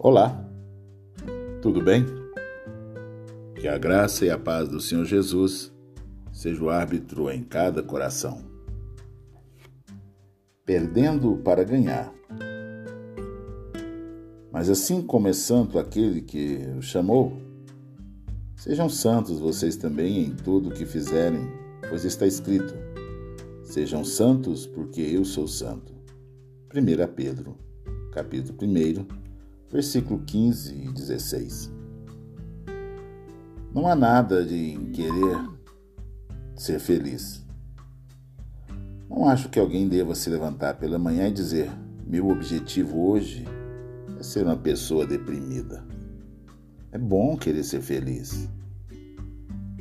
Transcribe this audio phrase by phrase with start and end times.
[0.00, 0.48] Olá,
[1.60, 2.06] tudo bem?
[3.60, 5.72] Que a graça e a paz do Senhor Jesus
[6.32, 8.44] seja o árbitro em cada coração.
[10.64, 12.14] Perdendo para ganhar.
[14.52, 17.36] Mas assim como é santo aquele que o chamou,
[18.54, 21.50] sejam santos vocês também em tudo o que fizerem,
[21.88, 22.72] pois está escrito:
[23.64, 25.92] Sejam santos, porque eu sou santo.
[26.72, 27.56] 1 Pedro,
[28.12, 29.27] capítulo 1,
[29.70, 31.70] versículo 15 e 16.
[33.74, 35.48] Não há nada de querer
[36.56, 37.44] ser feliz.
[39.08, 41.70] Não acho que alguém deva se levantar pela manhã e dizer:
[42.06, 43.44] meu objetivo hoje
[44.18, 45.84] é ser uma pessoa deprimida.
[46.90, 48.48] É bom querer ser feliz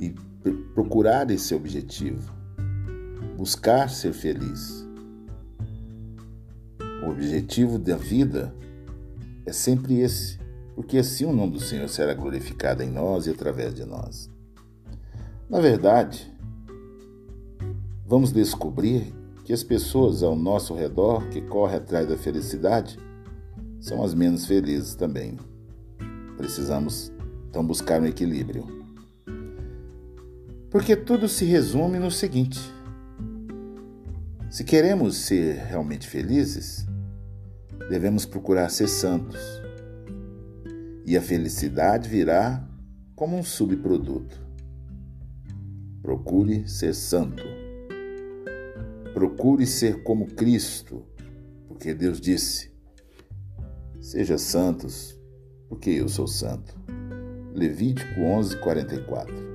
[0.00, 0.10] e
[0.74, 2.32] procurar esse objetivo,
[3.36, 4.84] buscar ser feliz.
[7.04, 8.67] O objetivo da vida é
[9.52, 10.38] sempre esse,
[10.74, 14.30] porque assim o nome do Senhor será glorificado em nós e através de nós.
[15.48, 16.32] Na verdade,
[18.06, 22.98] vamos descobrir que as pessoas ao nosso redor que correm atrás da felicidade
[23.80, 25.38] são as menos felizes também.
[26.36, 27.10] Precisamos
[27.48, 28.66] então buscar um equilíbrio.
[30.70, 32.60] Porque tudo se resume no seguinte:
[34.50, 36.86] se queremos ser realmente felizes,
[37.88, 39.40] devemos procurar ser santos.
[41.04, 42.68] E a felicidade virá
[43.16, 44.46] como um subproduto.
[46.02, 47.42] Procure ser santo.
[49.14, 51.04] Procure ser como Cristo,
[51.66, 52.70] porque Deus disse:
[54.00, 55.18] Seja santos,
[55.68, 56.78] porque eu sou santo.
[57.54, 59.48] Levítico 11:44.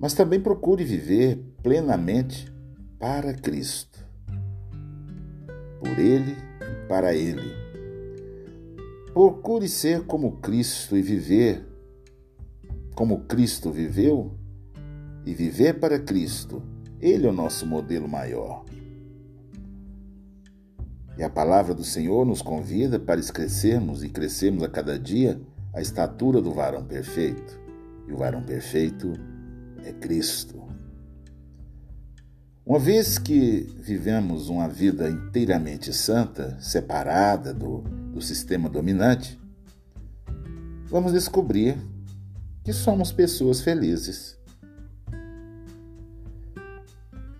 [0.00, 2.52] Mas também procure viver plenamente
[2.98, 4.04] para Cristo.
[5.78, 6.45] Por Ele
[6.88, 7.52] para Ele.
[9.12, 11.64] Procure ser como Cristo e viver
[12.96, 14.34] como Cristo viveu
[15.26, 16.62] e viver para Cristo.
[16.98, 18.64] Ele é o nosso modelo maior.
[21.18, 25.38] E a palavra do Senhor nos convida para crescermos e crescermos a cada dia
[25.74, 27.60] a estatura do varão perfeito.
[28.08, 29.12] E o varão perfeito
[29.84, 30.64] é Cristo.
[32.66, 37.78] Uma vez que vivemos uma vida inteiramente santa, separada do,
[38.12, 39.38] do sistema dominante,
[40.86, 41.78] vamos descobrir
[42.64, 44.36] que somos pessoas felizes.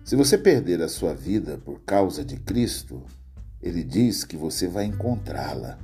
[0.01, 3.03] Se você perder a sua vida por causa de Cristo,
[3.61, 5.77] ele diz que você vai encontrá-la.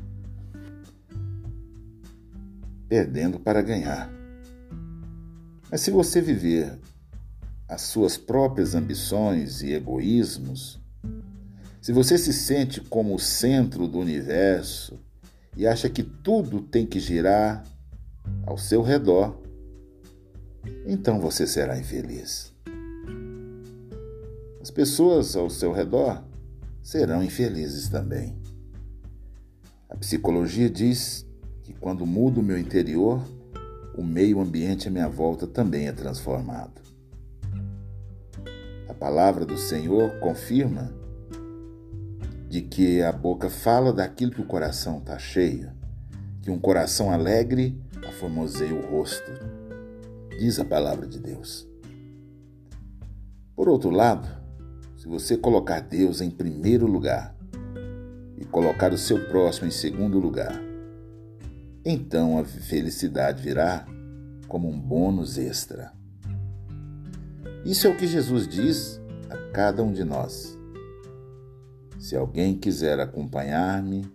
[2.87, 4.09] Perdendo para ganhar.
[5.69, 6.79] Mas se você viver
[7.68, 10.81] as suas próprias ambições e egoísmos,
[11.81, 14.97] se você se sente como o centro do universo
[15.57, 17.63] e acha que tudo tem que girar
[18.46, 19.38] ao seu redor,
[20.85, 22.53] então você será infeliz.
[24.62, 26.23] As pessoas ao seu redor
[26.81, 28.38] serão infelizes também.
[29.90, 31.25] A psicologia diz
[31.63, 33.22] que quando mudo o meu interior,
[33.97, 36.81] o meio ambiente à minha volta também é transformado.
[39.03, 40.90] Palavra do Senhor confirma
[42.47, 45.74] de que a boca fala daquilo que o coração está cheio,
[46.41, 47.78] que um coração alegre
[48.08, 49.30] aformoseia o rosto,
[50.40, 51.68] diz a palavra de Deus.
[53.53, 54.25] Por outro lado,
[54.96, 57.35] se você colocar Deus em primeiro lugar
[58.38, 60.58] e colocar o seu próximo em segundo lugar,
[61.84, 63.85] então a felicidade virá
[64.47, 65.91] como um bônus extra.
[67.66, 70.59] Isso é o que Jesus diz a cada um de nós.
[71.97, 74.06] Se alguém quiser acompanhar-me,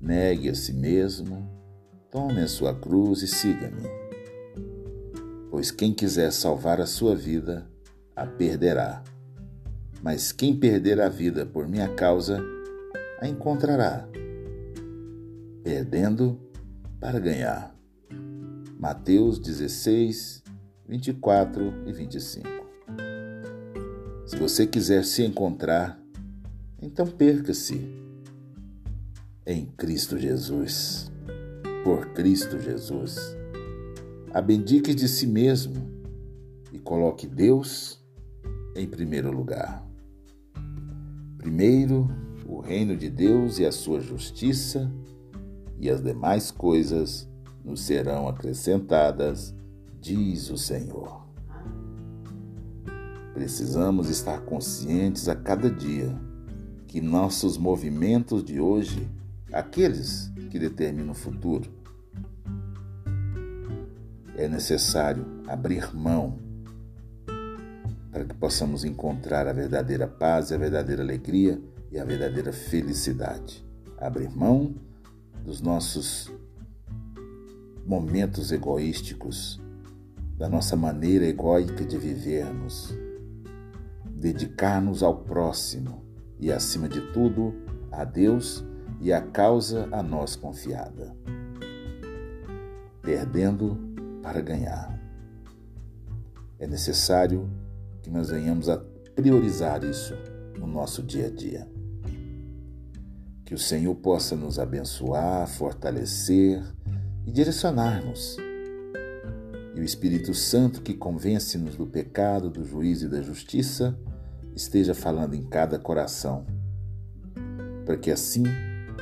[0.00, 1.48] negue a si mesmo,
[2.10, 3.88] tome a sua cruz e siga-me.
[5.48, 7.70] Pois quem quiser salvar a sua vida,
[8.16, 9.04] a perderá.
[10.02, 12.42] Mas quem perder a vida por minha causa,
[13.20, 14.08] a encontrará.
[15.62, 16.40] Perdendo
[16.98, 17.72] para ganhar.
[18.80, 20.42] Mateus 16,
[20.88, 22.65] 24 e 25.
[24.26, 26.02] Se você quiser se encontrar,
[26.82, 27.80] então perca-se
[29.46, 31.12] em Cristo Jesus,
[31.84, 33.16] por Cristo Jesus.
[34.34, 35.76] Abdique de si mesmo
[36.72, 38.04] e coloque Deus
[38.74, 39.86] em primeiro lugar.
[41.38, 42.08] Primeiro,
[42.48, 44.90] o reino de Deus e a sua justiça,
[45.78, 47.28] e as demais coisas
[47.64, 49.54] nos serão acrescentadas,
[50.00, 51.25] diz o Senhor.
[53.36, 56.10] Precisamos estar conscientes a cada dia
[56.88, 59.06] que nossos movimentos de hoje
[59.52, 61.70] aqueles que determinam o futuro.
[64.38, 66.38] É necessário abrir mão
[68.10, 71.60] para que possamos encontrar a verdadeira paz, a verdadeira alegria
[71.92, 73.62] e a verdadeira felicidade.
[73.98, 74.74] Abrir mão
[75.44, 76.32] dos nossos
[77.84, 79.60] momentos egoísticos,
[80.38, 82.96] da nossa maneira egóica de vivermos,
[84.16, 86.02] dedicar-nos ao próximo
[86.40, 87.54] e, acima de tudo,
[87.92, 88.64] a Deus
[89.00, 91.14] e a causa a nós confiada.
[93.02, 93.78] Perdendo
[94.22, 94.98] para ganhar.
[96.58, 97.48] É necessário
[98.02, 98.78] que nós venhamos a
[99.14, 100.14] priorizar isso
[100.58, 101.68] no nosso dia a dia.
[103.44, 106.64] Que o Senhor possa nos abençoar, fortalecer
[107.24, 108.45] e direcionar-nos.
[109.76, 113.94] E o Espírito Santo, que convence-nos do pecado, do juízo e da justiça,
[114.54, 116.46] esteja falando em cada coração,
[117.84, 118.44] para que assim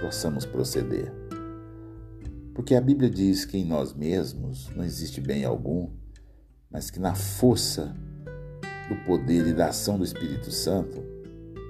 [0.01, 1.13] possamos proceder.
[2.53, 5.93] Porque a Bíblia diz que em nós mesmos não existe bem algum,
[6.69, 7.95] mas que na força
[8.89, 11.01] do poder e da ação do Espírito Santo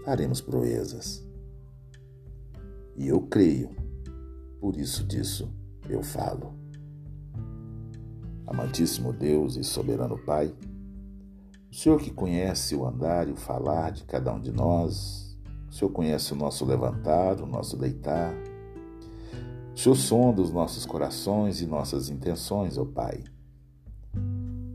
[0.06, 1.22] faremos proezas.
[2.96, 3.68] E eu creio,
[4.58, 5.54] por isso disso
[5.90, 6.63] eu falo.
[8.46, 10.54] Amantíssimo Deus e soberano Pai,
[11.70, 15.36] o Senhor que conhece o andar e o falar de cada um de nós,
[15.68, 18.32] o Senhor conhece o nosso levantar, o nosso deitar,
[19.74, 23.24] o Senhor sonda os nossos corações e nossas intenções, ó Pai.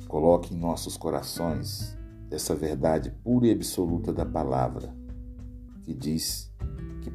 [0.10, 1.98] Coloque em nossos corações
[2.30, 4.94] essa verdade pura e absoluta da palavra,
[5.83, 6.51] que diz
[7.01, 7.12] que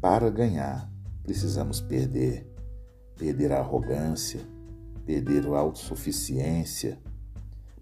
[0.00, 0.90] para ganhar
[1.22, 2.50] precisamos perder,
[3.16, 4.40] perder a arrogância,
[5.06, 6.98] perder a autossuficiência,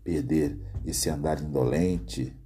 [0.05, 2.37] perder esse andar indolente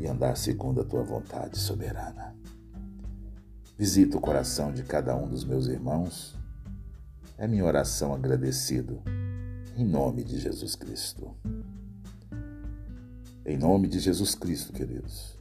[0.00, 2.36] e andar segundo a tua vontade soberana.
[3.78, 6.36] Visita o coração de cada um dos meus irmãos.
[7.38, 9.00] É minha oração agradecido,
[9.76, 11.32] em nome de Jesus Cristo.
[13.46, 15.38] Em nome de Jesus Cristo, queridos,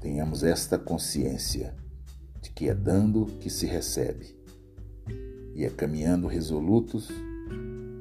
[0.00, 1.74] tenhamos esta consciência
[2.42, 4.36] de que é dando que se recebe
[5.54, 7.08] e é caminhando resolutos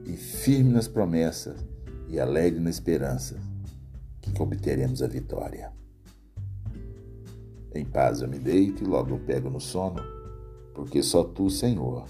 [0.05, 1.65] e firme nas promessas
[2.07, 3.39] e alegre na esperança
[4.21, 5.71] que obteremos a vitória.
[7.73, 10.01] Em paz eu me deito e logo eu pego no sono,
[10.73, 12.05] porque só tu, Senhor,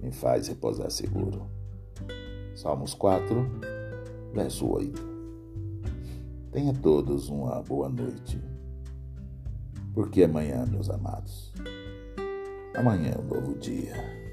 [0.00, 1.46] me faz repousar seguro.
[2.54, 3.36] Salmos 4,
[4.32, 5.02] verso 8.
[6.50, 8.40] Tenha todos uma boa noite.
[9.92, 11.52] Porque amanhã, meus amados,
[12.74, 14.25] amanhã é um novo dia.